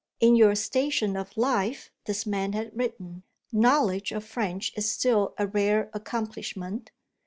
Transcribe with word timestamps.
"In 0.19 0.35
your 0.35 0.55
station 0.55 1.15
of 1.15 1.37
life," 1.37 1.91
this 2.05 2.25
man 2.25 2.53
had 2.53 2.75
written, 2.75 3.21
"knowledge 3.51 4.11
of 4.11 4.23
French 4.23 4.73
is 4.75 4.89
still 4.89 5.35
a 5.37 5.45
rare 5.45 5.91
accomplishment. 5.93 6.89